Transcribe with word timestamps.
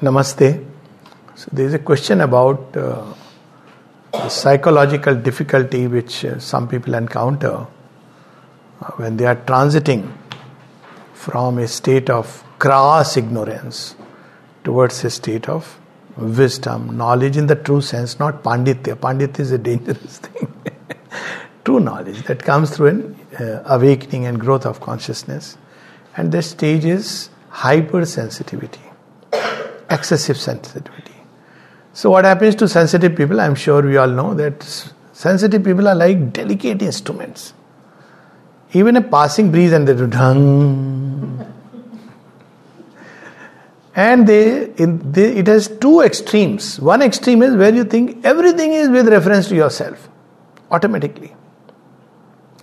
Namaste. 0.00 0.64
So 1.34 1.48
there 1.52 1.66
is 1.66 1.74
a 1.74 1.78
question 1.78 2.20
about 2.20 2.76
uh, 2.76 3.14
psychological 4.28 5.14
difficulty 5.14 5.86
which 5.86 6.24
uh, 6.24 6.38
some 6.38 6.68
people 6.68 6.94
encounter 6.94 7.66
uh, 8.80 8.90
when 8.96 9.16
they 9.16 9.26
are 9.26 9.36
transiting 9.36 10.12
from 11.12 11.58
a 11.58 11.68
state 11.68 12.08
of 12.08 12.44
crass 12.58 13.16
ignorance 13.16 13.94
towards 14.64 15.04
a 15.04 15.10
state 15.10 15.48
of 15.48 15.78
wisdom, 16.16 16.96
knowledge 16.96 17.36
in 17.36 17.46
the 17.46 17.56
true 17.56 17.80
sense, 17.80 18.18
not 18.18 18.42
panditya. 18.42 18.94
Panditya 18.96 19.40
is 19.40 19.52
a 19.52 19.58
dangerous 19.58 20.18
thing. 20.26 20.52
true 21.64 21.80
knowledge 21.80 22.22
that 22.24 22.42
comes 22.42 22.74
through 22.74 22.86
an 22.86 23.16
uh, 23.38 23.62
awakening 23.66 24.26
and 24.26 24.40
growth 24.40 24.66
of 24.66 24.80
consciousness. 24.80 25.56
And 26.16 26.32
the 26.32 26.42
stage 26.42 26.84
is 26.84 27.30
hypersensitivity, 27.52 28.89
excessive 30.00 30.36
sensitivity. 30.36 31.16
So, 31.92 32.10
what 32.10 32.24
happens 32.24 32.54
to 32.56 32.68
sensitive 32.68 33.16
people? 33.16 33.40
I'm 33.40 33.54
sure 33.54 33.82
we 33.82 33.96
all 33.96 34.08
know 34.08 34.34
that 34.34 34.62
sensitive 35.12 35.64
people 35.64 35.88
are 35.88 35.94
like 35.94 36.32
delicate 36.32 36.82
instruments. 36.82 37.52
Even 38.72 38.96
a 38.96 39.02
passing 39.02 39.50
breeze 39.50 39.72
and 39.72 39.86
they 39.86 39.94
do 39.94 40.06
dung. 40.06 41.46
And 44.00 44.26
they, 44.26 44.70
in, 44.82 45.12
they, 45.12 45.38
it 45.38 45.48
has 45.48 45.66
two 45.66 46.00
extremes. 46.00 46.78
One 46.78 47.02
extreme 47.02 47.42
is 47.42 47.56
where 47.56 47.74
you 47.74 47.82
think 47.84 48.24
everything 48.24 48.72
is 48.72 48.88
with 48.88 49.08
reference 49.08 49.48
to 49.48 49.56
yourself, 49.56 50.08
automatically. 50.70 51.34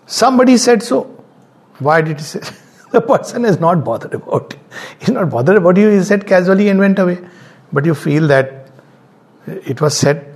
Somebody 0.05 0.55
said 0.57 0.81
so. 0.81 1.03
Why 1.79 2.01
did 2.01 2.19
he 2.19 2.23
say? 2.23 2.39
the 2.91 3.01
person 3.01 3.45
is 3.45 3.59
not 3.59 3.83
bothered 3.83 4.13
about 4.13 4.53
it. 4.53 4.59
He's 4.99 5.09
not 5.09 5.29
bothered 5.29 5.57
about 5.57 5.77
you. 5.77 5.89
He 5.89 6.03
said 6.03 6.25
casually 6.25 6.69
and 6.69 6.79
went 6.79 6.99
away. 6.99 7.19
But 7.71 7.85
you 7.85 7.93
feel 7.93 8.27
that 8.27 8.69
it 9.45 9.81
was 9.81 9.97
said 9.97 10.33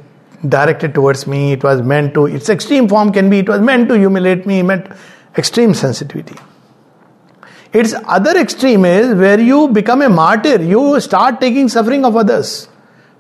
directed 0.47 0.93
towards 0.93 1.27
me. 1.27 1.53
It 1.53 1.63
was 1.63 1.81
meant 1.81 2.13
to. 2.15 2.25
Its 2.25 2.49
extreme 2.49 2.87
form 2.89 3.11
can 3.11 3.29
be. 3.29 3.39
It 3.39 3.49
was 3.49 3.61
meant 3.61 3.87
to 3.89 3.97
humiliate 3.97 4.45
me. 4.45 4.61
Meant 4.61 4.87
extreme 5.37 5.73
sensitivity. 5.73 6.35
Its 7.73 7.93
other 8.05 8.37
extreme 8.37 8.83
is 8.83 9.15
where 9.15 9.39
you 9.39 9.69
become 9.69 10.01
a 10.01 10.09
martyr. 10.09 10.61
You 10.61 10.99
start 10.99 11.39
taking 11.39 11.69
suffering 11.69 12.03
of 12.03 12.17
others, 12.17 12.67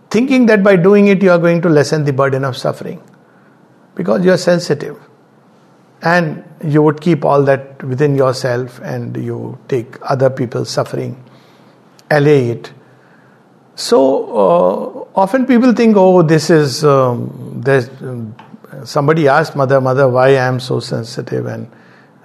thinking 0.09 0.45
that 0.47 0.61
by 0.61 0.75
doing 0.75 1.07
it 1.07 1.23
you 1.23 1.31
are 1.31 1.39
going 1.39 1.61
to 1.61 1.69
lessen 1.69 2.03
the 2.03 2.11
burden 2.11 2.43
of 2.43 2.57
suffering 2.57 3.01
because 3.95 4.25
you 4.25 4.31
are 4.31 4.37
sensitive 4.37 4.99
and 6.01 6.43
you 6.63 6.81
would 6.81 6.99
keep 6.99 7.23
all 7.23 7.43
that 7.43 7.83
within 7.83 8.15
yourself 8.15 8.79
and 8.83 9.15
you 9.17 9.57
take 9.67 9.97
other 10.01 10.29
people's 10.29 10.69
suffering 10.69 11.23
allay 12.09 12.49
it. 12.49 12.71
So 13.75 13.99
uh, 15.15 15.19
often 15.19 15.45
people 15.45 15.73
think 15.73 15.95
oh 15.97 16.21
this 16.21 16.49
is 16.49 16.83
um, 16.83 17.61
there's 17.63 17.89
um, 18.01 18.35
somebody 18.83 19.27
asked 19.27 19.55
mother 19.55 19.79
mother 19.79 20.07
why 20.07 20.29
i 20.29 20.47
am 20.47 20.59
so 20.59 20.79
sensitive 20.79 21.45
and 21.45 21.71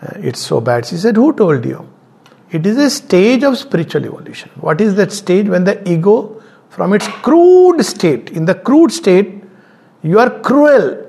uh, 0.03 0.13
it's 0.17 0.41
so 0.41 0.61
bad? 0.61 0.87
She 0.87 0.97
said 0.97 1.17
who 1.17 1.33
told 1.33 1.65
you? 1.65 1.89
It 2.51 2.67
is 2.67 2.77
a 2.79 2.91
stage 2.91 3.43
of 3.43 3.59
spiritual 3.59 4.05
evolution. 4.05 4.51
What 4.61 4.81
is 4.81 4.95
that 4.97 5.13
stage? 5.13 5.49
When 5.49 5.65
the 5.65 5.89
ego 5.89 6.43
from 6.69 6.93
its 6.93 7.09
crude 7.09 7.83
state 7.85 8.31
in 8.31 8.45
the 8.45 8.55
crude 8.55 8.93
state 8.93 9.43
you 10.03 10.19
are 10.19 10.31
cruel. 10.41 11.03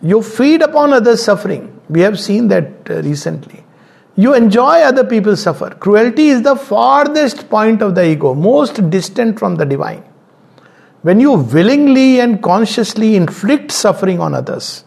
You 0.00 0.22
feed 0.22 0.62
upon 0.62 0.92
others 0.92 1.22
suffering 1.22 1.77
we 1.88 2.00
have 2.00 2.18
seen 2.20 2.48
that 2.48 2.90
uh, 2.90 3.02
recently. 3.02 3.64
You 4.16 4.34
enjoy 4.34 4.80
other 4.80 5.04
people 5.04 5.36
suffer. 5.36 5.70
Cruelty 5.70 6.28
is 6.28 6.42
the 6.42 6.56
farthest 6.56 7.48
point 7.48 7.82
of 7.82 7.94
the 7.94 8.04
ego, 8.04 8.34
most 8.34 8.90
distant 8.90 9.38
from 9.38 9.56
the 9.56 9.64
divine. 9.64 10.02
When 11.02 11.20
you 11.20 11.34
willingly 11.34 12.20
and 12.20 12.42
consciously 12.42 13.14
inflict 13.14 13.70
suffering 13.70 14.20
on 14.20 14.34
others, 14.34 14.84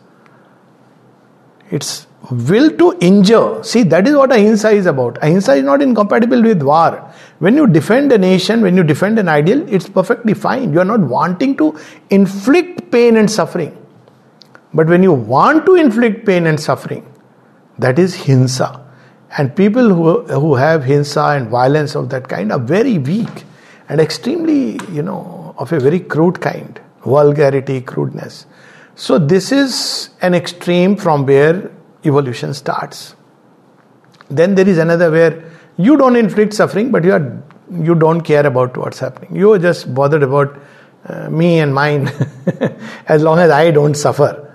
it's 1.69 2.07
will 2.29 2.69
to 2.77 2.97
injure. 2.99 3.63
See, 3.63 3.83
that 3.83 4.07
is 4.07 4.15
what 4.15 4.31
ahimsa 4.31 4.69
is 4.69 4.85
about. 4.85 5.17
Ahimsa 5.23 5.53
is 5.53 5.63
not 5.63 5.81
incompatible 5.81 6.41
with 6.41 6.61
war. 6.61 7.11
When 7.39 7.55
you 7.55 7.67
defend 7.67 8.11
a 8.11 8.17
nation, 8.17 8.61
when 8.61 8.75
you 8.75 8.83
defend 8.83 9.17
an 9.17 9.27
ideal, 9.27 9.67
it's 9.67 9.89
perfectly 9.89 10.33
fine. 10.33 10.73
You 10.73 10.81
are 10.81 10.85
not 10.85 10.99
wanting 10.99 11.57
to 11.57 11.79
inflict 12.09 12.91
pain 12.91 13.17
and 13.17 13.31
suffering. 13.31 13.80
But 14.73 14.87
when 14.87 15.03
you 15.03 15.13
want 15.13 15.65
to 15.65 15.75
inflict 15.75 16.25
pain 16.25 16.47
and 16.47 16.59
suffering, 16.59 17.05
that 17.77 17.99
is 17.99 18.15
hinsa. 18.15 18.81
And 19.37 19.55
people 19.55 19.89
who, 19.89 20.23
who 20.23 20.55
have 20.55 20.83
hinsa 20.83 21.37
and 21.37 21.49
violence 21.49 21.95
of 21.95 22.09
that 22.09 22.27
kind 22.27 22.51
are 22.51 22.59
very 22.59 22.97
weak 22.97 23.45
and 23.89 23.99
extremely, 23.99 24.79
you 24.91 25.01
know, 25.01 25.55
of 25.57 25.71
a 25.71 25.79
very 25.79 25.99
crude 25.99 26.39
kind 26.41 26.79
vulgarity, 27.03 27.81
crudeness. 27.81 28.45
So, 28.93 29.17
this 29.17 29.51
is 29.51 30.11
an 30.21 30.35
extreme 30.35 30.95
from 30.95 31.25
where 31.25 31.71
evolution 32.05 32.53
starts. 32.53 33.15
Then 34.29 34.53
there 34.53 34.67
is 34.67 34.77
another 34.77 35.09
where 35.09 35.43
you 35.77 35.97
don't 35.97 36.15
inflict 36.15 36.53
suffering, 36.53 36.91
but 36.91 37.03
you 37.03 37.13
are 37.13 37.43
you 37.71 37.95
don't 37.95 38.21
care 38.21 38.45
about 38.45 38.77
what's 38.77 38.99
happening. 38.99 39.35
You 39.35 39.53
are 39.53 39.59
just 39.59 39.93
bothered 39.95 40.21
about 40.21 40.59
uh, 41.07 41.29
me 41.29 41.59
and 41.59 41.73
mine, 41.73 42.11
as 43.07 43.23
long 43.23 43.39
as 43.39 43.49
I 43.49 43.71
don't 43.71 43.95
suffer 43.95 44.50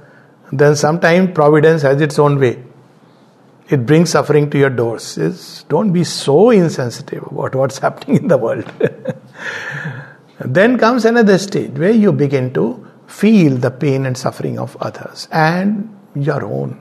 then 0.53 0.77
sometimes 0.77 1.33
providence 1.35 1.83
has 1.83 2.01
its 2.01 2.19
own 2.19 2.39
way. 2.39 2.63
It 3.69 3.85
brings 3.85 4.11
suffering 4.11 4.49
to 4.51 4.59
your 4.59 4.71
doors. 4.71 5.19
Is 5.19 5.65
don't 5.69 5.93
be 5.93 6.05
so 6.05 6.51
insensitive 6.51 7.25
about 7.25 7.55
what's 7.55 7.79
happening 7.87 8.19
in 8.19 8.29
the 8.29 8.39
world. 8.39 8.71
then 10.41 10.79
comes 10.79 11.05
another 11.05 11.39
stage 11.39 11.73
where 11.73 11.91
you 11.91 12.13
begin 12.13 12.53
to 12.55 12.87
feel 13.07 13.57
the 13.57 13.71
pain 13.71 14.07
and 14.07 14.17
suffering 14.17 14.59
of 14.59 14.77
others 14.77 15.29
and 15.33 15.97
your 16.15 16.45
own. 16.45 16.81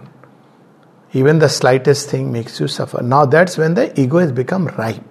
Even 1.14 1.40
the 1.40 1.50
slightest 1.50 2.10
thing 2.10 2.32
makes 2.32 2.60
you 2.60 2.68
suffer. 2.68 3.02
Now 3.02 3.26
that's 3.26 3.58
when 3.58 3.74
the 3.74 4.00
ego 4.00 4.20
has 4.20 4.32
become 4.32 4.68
ripe. 4.68 5.04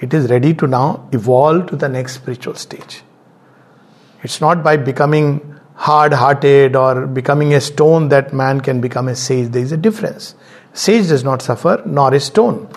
It 0.00 0.14
is 0.14 0.30
ready 0.30 0.54
to 0.54 0.66
now 0.66 1.08
evolve 1.12 1.66
to 1.68 1.76
the 1.76 1.88
next 1.88 2.14
spiritual 2.14 2.54
stage. 2.54 3.02
It's 4.22 4.40
not 4.40 4.62
by 4.62 4.76
becoming 4.76 5.47
hard 5.78 6.12
hearted 6.12 6.74
or 6.74 7.06
becoming 7.06 7.54
a 7.54 7.60
stone 7.60 8.08
that 8.08 8.32
man 8.32 8.60
can 8.60 8.80
become 8.80 9.06
a 9.06 9.14
sage. 9.14 9.50
There 9.52 9.62
is 9.62 9.70
a 9.70 9.76
difference. 9.76 10.34
Sage 10.72 11.06
does 11.08 11.22
not 11.22 11.40
suffer, 11.40 11.80
nor 11.86 12.12
a 12.12 12.18
stone. 12.18 12.68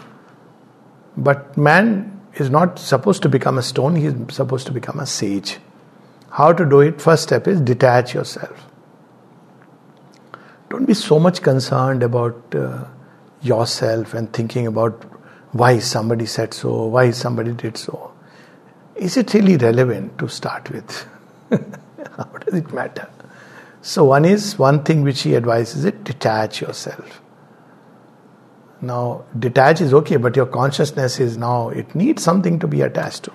But 1.17 1.57
man 1.57 2.21
is 2.35 2.51
not 2.51 2.77
supposed 2.77 3.23
to 3.23 3.29
become 3.29 3.57
a 3.57 3.63
stone, 3.63 3.95
he 3.95 4.05
is 4.05 4.13
supposed 4.29 4.67
to 4.67 4.71
become 4.71 4.99
a 4.99 5.07
sage. 5.07 5.57
How 6.29 6.53
to 6.53 6.63
do 6.63 6.81
it? 6.81 7.01
First 7.01 7.23
step 7.23 7.47
is 7.47 7.59
detach 7.59 8.13
yourself. 8.13 8.67
Don't 10.69 10.85
be 10.85 10.93
so 10.93 11.19
much 11.19 11.41
concerned 11.41 12.03
about 12.03 12.55
uh, 12.55 12.85
yourself 13.41 14.13
and 14.13 14.31
thinking 14.31 14.67
about 14.67 15.03
why 15.51 15.79
somebody 15.79 16.27
said 16.27 16.53
so, 16.53 16.85
why 16.85 17.09
somebody 17.09 17.51
did 17.51 17.77
so. 17.77 18.13
Is 18.95 19.17
it 19.17 19.33
really 19.33 19.57
relevant 19.57 20.19
to 20.19 20.29
start 20.29 20.69
with? 20.69 21.07
How 22.17 22.23
does 22.45 22.53
it 22.53 22.73
matter? 22.73 23.09
So, 23.81 24.03
one 24.03 24.25
is 24.25 24.59
one 24.59 24.83
thing 24.83 25.01
which 25.01 25.21
he 25.21 25.35
advises 25.35 25.85
it 25.85 26.03
detach 26.03 26.61
yourself. 26.61 27.21
Now, 28.79 29.25
detach 29.37 29.81
is 29.81 29.93
okay, 29.93 30.17
but 30.17 30.35
your 30.35 30.45
consciousness 30.45 31.19
is 31.19 31.37
now, 31.37 31.69
it 31.69 31.93
needs 31.95 32.23
something 32.23 32.59
to 32.59 32.67
be 32.67 32.81
attached 32.81 33.23
to. 33.23 33.33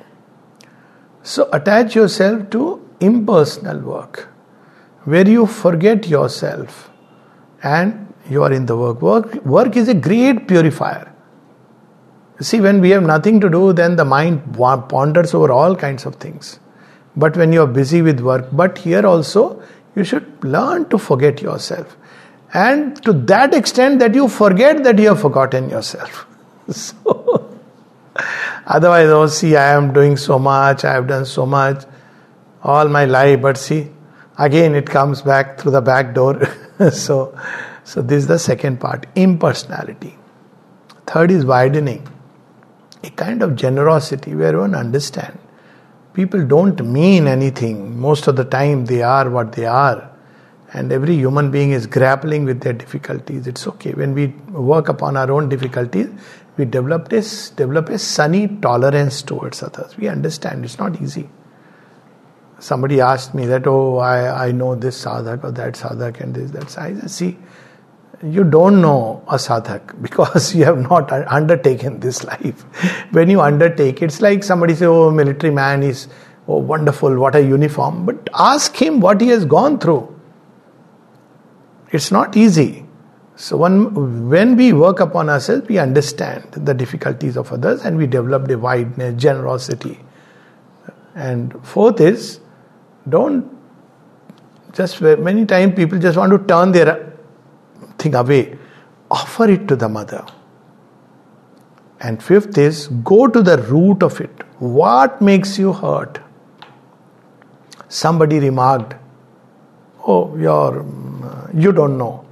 So, 1.23 1.49
attach 1.53 1.95
yourself 1.95 2.51
to 2.51 2.89
impersonal 3.01 3.81
work 3.81 4.29
where 5.05 5.29
you 5.29 5.47
forget 5.47 6.07
yourself 6.09 6.91
and 7.63 8.13
you 8.29 8.43
are 8.43 8.53
in 8.53 8.67
the 8.67 8.77
work. 8.77 9.03
Work, 9.03 9.45
work 9.45 9.77
is 9.77 9.89
a 9.89 9.95
great 9.95 10.47
purifier. 10.47 11.13
See, 12.41 12.61
when 12.61 12.81
we 12.81 12.91
have 12.91 13.03
nothing 13.03 13.41
to 13.41 13.49
do, 13.49 13.73
then 13.73 13.97
the 13.97 14.05
mind 14.05 14.55
ponders 14.55 15.33
over 15.33 15.51
all 15.51 15.75
kinds 15.75 16.07
of 16.07 16.17
things 16.17 16.61
but 17.17 17.37
when 17.37 17.53
you 17.53 17.63
are 17.63 17.67
busy 17.67 18.03
with 18.03 18.21
work. 18.21 18.49
But 18.53 18.79
here 18.79 19.07
also, 19.07 19.63
you 19.95 20.05
should 20.05 20.45
learn 20.45 20.89
to 20.91 20.99
forget 20.99 21.41
yourself. 21.41 21.97
And 22.53 23.03
to 23.05 23.13
that 23.13 23.55
extent 23.55 23.99
that 24.01 24.15
you 24.15 24.29
forget 24.29 24.85
that 24.85 24.99
you 24.99 25.09
have 25.09 25.21
forgotten 25.21 25.71
yourself. 25.71 26.27
so, 26.69 27.59
otherwise, 28.67 29.09
oh, 29.09 29.27
see, 29.27 29.57
I 29.57 29.73
am 29.73 29.93
doing 29.93 30.17
so 30.17 30.39
much, 30.39 30.85
I 30.85 30.93
have 30.93 31.07
done 31.07 31.25
so 31.25 31.47
much 31.47 31.85
all 32.63 32.89
my 32.89 33.05
life, 33.05 33.41
but 33.41 33.57
see, 33.57 33.91
again 34.39 34.75
it 34.75 34.87
comes 34.87 35.23
back 35.23 35.59
through 35.59 35.73
the 35.73 35.81
back 35.81 36.15
door. 36.15 36.47
so, 36.91 37.39
so 37.85 38.03
this 38.03 38.23
is 38.23 38.27
the 38.27 38.39
second 38.39 38.81
part 38.81 39.07
impersonality. 39.15 40.17
Third 41.07 41.31
is 41.31 41.45
widening, 41.45 42.07
a 43.05 43.11
kind 43.11 43.43
of 43.43 43.55
generosity 43.55 44.35
where 44.35 44.59
one 44.59 44.75
understands 44.75 45.46
people 46.17 46.45
don't 46.45 46.85
mean 46.85 47.29
anything. 47.29 48.01
Most 48.01 48.27
of 48.27 48.37
the 48.37 48.45
time, 48.45 48.87
they 48.87 49.03
are 49.03 49.31
what 49.31 49.53
they 49.53 49.67
are. 49.67 49.99
And 50.73 50.93
every 50.93 51.15
human 51.15 51.51
being 51.51 51.71
is 51.71 51.87
grappling 51.87 52.45
with 52.45 52.61
their 52.63 52.73
difficulties. 52.73 53.47
It's 53.47 53.67
okay. 53.69 53.93
When 53.93 54.15
we 54.15 54.29
work 54.51 54.89
upon 54.89 55.17
our 55.17 55.31
own 55.31 55.49
difficulties, 55.49 56.09
We 56.57 56.65
develop 56.65 57.09
this, 57.09 57.51
develop 57.51 57.91
a 57.91 57.99
sunny 57.99 58.49
tolerance 58.49 59.23
towards 59.23 59.63
others. 59.63 59.97
We 59.99 60.09
understand 60.09 60.65
it's 60.65 60.79
not 60.79 61.01
easy. 61.03 61.29
Somebody 62.59 63.01
asked 63.01 63.35
me 63.35 63.45
that, 63.47 63.67
oh, 63.67 63.99
I, 63.99 64.47
I 64.47 64.53
know 64.53 64.75
this 64.75 65.05
sadhak 65.05 65.45
or 65.45 65.51
that 65.53 65.75
sadhak 65.75 66.21
and 66.21 66.35
this, 66.35 66.51
that. 66.53 66.79
I 66.79 66.95
see, 67.09 67.37
you 68.23 68.45
don't 68.45 68.81
know 68.81 69.23
a 69.29 69.35
sadhak 69.37 70.01
because 70.01 70.55
you 70.59 70.65
have 70.65 70.79
not 70.79 71.13
undertaken 71.13 72.01
this 72.01 72.25
life. 72.25 72.63
when 73.13 73.29
you 73.31 73.41
undertake, 73.41 74.03
it's 74.03 74.21
like 74.21 74.43
somebody 74.43 74.75
say, 74.75 74.87
oh, 74.87 75.11
military 75.11 75.53
man 75.53 75.83
is, 75.83 76.09
oh, 76.49 76.59
wonderful, 76.59 77.17
what 77.19 77.35
a 77.35 77.43
uniform. 77.43 78.07
But 78.07 78.29
ask 78.35 78.75
him 78.77 79.01
what 79.01 79.21
he 79.21 79.29
has 79.29 79.45
gone 79.45 79.79
through. 79.79 80.15
It's 81.93 82.11
not 82.11 82.37
easy. 82.37 82.85
So 83.37 83.59
one, 83.59 84.31
when 84.31 84.57
we 84.57 84.73
work 84.73 85.01
upon 85.01 85.29
ourselves, 85.29 85.69
we 85.69 85.79
understand 85.79 86.53
the 86.53 86.73
difficulties 86.73 87.37
of 87.37 87.53
others 87.53 87.85
and 87.85 87.99
we 87.99 88.07
develop 88.07 88.49
a 88.49 88.57
wideness, 88.57 89.21
generosity. 89.21 90.01
And 91.15 91.55
fourth 91.65 92.01
is, 92.01 92.41
don't 93.09 93.55
just 94.73 95.01
many 95.01 95.47
times 95.47 95.75
people 95.75 95.99
just 95.99 96.19
want 96.19 96.33
to 96.33 96.39
turn 96.47 96.73
their 96.73 97.06
thing 97.99 98.15
away. 98.15 98.59
Offer 99.11 99.51
it 99.51 99.69
to 99.69 99.77
the 99.77 99.89
mother. 99.89 100.25
And 102.01 102.23
fifth 102.23 102.59
is, 102.59 102.89
go 102.89 103.27
to 103.27 103.43
the 103.43 103.59
root 103.59 104.03
of 104.03 104.21
it. 104.21 104.43
What 104.59 105.21
makes 105.21 105.59
you 105.59 105.73
hurt? 105.73 106.19
Somebody 107.89 108.41
remarked, 108.41 108.95
Oh, 110.07 110.37
you're, 110.37 110.85
mm, 110.85 111.63
you 111.63 111.73
don't 111.73 111.99
know 111.99 112.27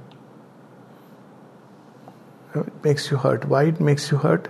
it 2.61 2.83
makes 2.83 3.11
you 3.11 3.17
hurt. 3.17 3.45
Why 3.45 3.63
it 3.63 3.79
makes 3.79 4.11
you 4.11 4.17
hurt? 4.17 4.47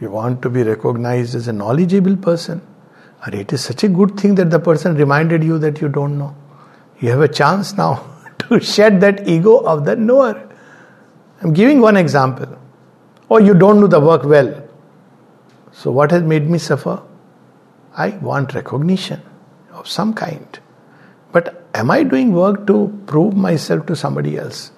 You 0.00 0.10
want 0.10 0.42
to 0.42 0.50
be 0.50 0.62
recognized 0.62 1.34
as 1.34 1.48
a 1.48 1.52
knowledgeable 1.52 2.16
person. 2.16 2.62
Or 3.26 3.34
it 3.34 3.52
is 3.52 3.62
such 3.62 3.84
a 3.84 3.88
good 3.88 4.18
thing 4.18 4.34
that 4.36 4.50
the 4.50 4.58
person 4.58 4.96
reminded 4.96 5.44
you 5.44 5.58
that 5.58 5.80
you 5.80 5.88
don't 5.88 6.18
know. 6.18 6.34
You 7.00 7.10
have 7.10 7.20
a 7.20 7.28
chance 7.28 7.74
now 7.74 8.04
to 8.50 8.60
shed 8.60 9.00
that 9.00 9.28
ego 9.28 9.58
of 9.58 9.84
the 9.84 9.96
knower. 9.96 10.48
I'm 11.40 11.52
giving 11.52 11.80
one 11.80 11.96
example. 11.96 12.58
Or 13.28 13.40
oh, 13.40 13.44
you 13.44 13.54
don't 13.54 13.80
do 13.80 13.88
the 13.88 14.00
work 14.00 14.24
well. 14.24 14.68
So, 15.72 15.90
what 15.90 16.10
has 16.10 16.22
made 16.22 16.50
me 16.50 16.58
suffer? 16.58 17.00
I 17.96 18.10
want 18.28 18.54
recognition 18.54 19.22
of 19.72 19.88
some 19.88 20.14
kind. 20.14 20.58
But 21.32 21.64
am 21.74 21.90
I 21.90 22.02
doing 22.02 22.32
work 22.32 22.66
to 22.66 23.02
prove 23.06 23.36
myself 23.36 23.86
to 23.86 23.96
somebody 23.96 24.36
else? 24.36 24.72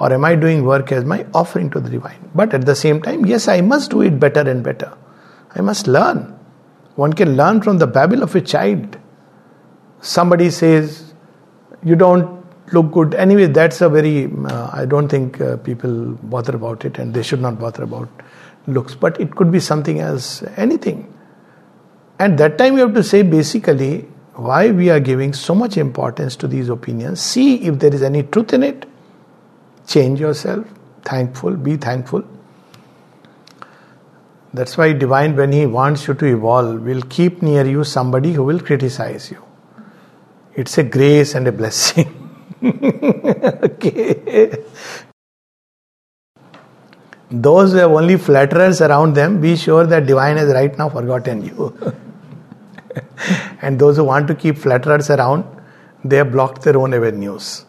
Or 0.00 0.12
am 0.12 0.24
I 0.24 0.36
doing 0.36 0.64
work 0.64 0.90
as 0.92 1.04
my 1.04 1.26
offering 1.34 1.70
to 1.70 1.80
the 1.80 1.90
divine? 1.90 2.30
But 2.34 2.54
at 2.54 2.64
the 2.64 2.76
same 2.76 3.02
time, 3.02 3.26
yes, 3.26 3.46
I 3.48 3.60
must 3.60 3.90
do 3.90 4.00
it 4.02 4.18
better 4.18 4.40
and 4.40 4.62
better. 4.62 4.96
I 5.54 5.60
must 5.60 5.86
learn. 5.86 6.38
One 6.94 7.12
can 7.12 7.36
learn 7.36 7.60
from 7.62 7.78
the 7.78 7.86
babble 7.86 8.22
of 8.22 8.34
a 8.34 8.40
child. 8.40 8.96
Somebody 10.00 10.50
says, 10.50 11.12
You 11.84 11.96
don't 11.96 12.37
look 12.72 12.90
good. 12.92 13.14
Anyway, 13.14 13.46
that's 13.46 13.80
a 13.80 13.88
very, 13.88 14.30
uh, 14.46 14.70
I 14.72 14.84
don't 14.84 15.08
think 15.08 15.40
uh, 15.40 15.56
people 15.58 16.12
bother 16.22 16.54
about 16.54 16.84
it 16.84 16.98
and 16.98 17.14
they 17.14 17.22
should 17.22 17.40
not 17.40 17.58
bother 17.58 17.82
about 17.82 18.08
looks. 18.66 18.94
But 18.94 19.20
it 19.20 19.34
could 19.34 19.50
be 19.50 19.60
something 19.60 20.00
as 20.00 20.42
anything. 20.56 21.12
And 22.18 22.38
that 22.38 22.58
time 22.58 22.74
you 22.74 22.80
have 22.80 22.94
to 22.94 23.02
say 23.02 23.22
basically 23.22 24.00
why 24.34 24.70
we 24.70 24.90
are 24.90 25.00
giving 25.00 25.32
so 25.32 25.54
much 25.54 25.76
importance 25.76 26.36
to 26.36 26.48
these 26.48 26.68
opinions. 26.68 27.20
See 27.20 27.62
if 27.62 27.78
there 27.78 27.94
is 27.94 28.02
any 28.02 28.22
truth 28.22 28.52
in 28.52 28.62
it 28.62 28.86
change 29.88 30.20
yourself, 30.20 30.66
thankful, 31.02 31.56
be 31.56 31.76
thankful. 31.76 32.22
That's 34.52 34.76
why 34.76 34.92
divine, 34.92 35.34
when 35.34 35.52
he 35.52 35.66
wants 35.66 36.06
you 36.06 36.14
to 36.14 36.26
evolve, 36.26 36.82
will 36.82 37.02
keep 37.02 37.42
near 37.42 37.66
you 37.66 37.84
somebody 37.84 38.32
who 38.32 38.44
will 38.44 38.60
criticize 38.60 39.30
you. 39.30 39.42
It's 40.54 40.78
a 40.78 40.82
grace 40.82 41.34
and 41.34 41.48
a 41.48 41.52
blessing. 41.52 42.14
okay. 42.62 44.64
Those 47.30 47.72
who 47.72 47.78
have 47.78 47.90
only 47.90 48.16
flatterers 48.16 48.80
around 48.80 49.14
them, 49.14 49.40
be 49.40 49.56
sure 49.56 49.86
that 49.86 50.06
divine 50.06 50.38
has 50.38 50.52
right 50.52 50.76
now 50.78 50.88
forgotten 50.88 51.44
you. 51.44 51.76
and 53.60 53.78
those 53.78 53.96
who 53.96 54.04
want 54.04 54.28
to 54.28 54.34
keep 54.34 54.56
flatterers 54.56 55.10
around, 55.10 55.44
they 56.04 56.16
have 56.16 56.32
blocked 56.32 56.62
their 56.62 56.78
own 56.78 56.94
avenues. 56.94 57.66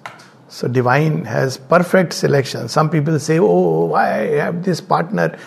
So 0.48 0.68
divine 0.68 1.26
has 1.26 1.58
perfect 1.58 2.14
selection. 2.14 2.70
Some 2.70 2.90
people 2.90 3.20
say, 3.20 3.38
"Oh, 3.40 3.86
why 3.86 4.14
I 4.14 4.26
have 4.46 4.64
this 4.64 4.82
partner?" 4.82 5.38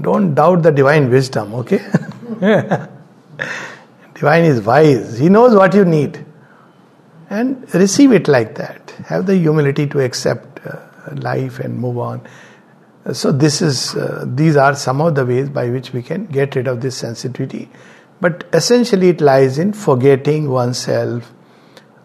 Don't 0.00 0.34
doubt 0.34 0.62
the 0.62 0.70
divine 0.70 1.10
wisdom. 1.10 1.54
Okay, 1.54 1.80
divine 4.14 4.44
is 4.44 4.60
wise. 4.60 5.18
He 5.18 5.28
knows 5.28 5.54
what 5.54 5.74
you 5.74 5.84
need, 5.84 6.24
and 7.30 7.74
receive 7.74 8.12
it 8.12 8.28
like 8.28 8.54
that. 8.56 8.79
Have 9.06 9.26
the 9.26 9.36
humility 9.36 9.86
to 9.88 10.00
accept 10.00 10.64
uh, 10.66 10.80
life 11.16 11.58
and 11.60 11.78
move 11.78 11.98
on. 11.98 12.26
So 13.12 13.32
this 13.32 13.62
is 13.62 13.94
uh, 13.94 14.24
these 14.26 14.56
are 14.56 14.74
some 14.74 15.00
of 15.00 15.14
the 15.14 15.24
ways 15.24 15.48
by 15.48 15.70
which 15.70 15.92
we 15.92 16.02
can 16.02 16.26
get 16.26 16.54
rid 16.54 16.68
of 16.68 16.80
this 16.80 16.96
sensitivity. 16.96 17.70
But 18.20 18.46
essentially, 18.52 19.08
it 19.08 19.20
lies 19.20 19.58
in 19.58 19.72
forgetting 19.72 20.50
oneself. 20.50 21.32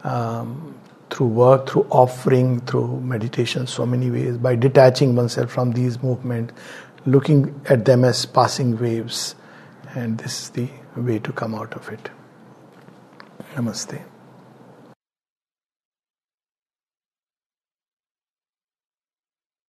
Um, 0.03 0.75
through 1.09 1.27
work, 1.27 1.69
through 1.69 1.88
offering, 1.89 2.59
through 2.62 3.00
meditation, 3.00 3.68
so 3.68 3.86
many 3.86 4.12
ways, 4.12 4.38
by 4.38 4.56
detaching 4.56 5.15
oneself 5.15 5.50
from 5.50 5.71
these 5.71 6.01
movements, 6.03 6.53
looking 7.06 7.62
at 7.69 7.86
them 7.86 8.03
as 8.03 8.25
passing 8.25 8.77
waves. 8.77 9.36
And 9.94 10.18
this 10.18 10.44
is 10.44 10.50
the 10.50 10.69
way 10.98 11.19
to 11.19 11.31
come 11.31 11.56
out 11.56 11.74
of 11.74 11.88
it. 11.89 12.09
Namaste. 13.53 14.03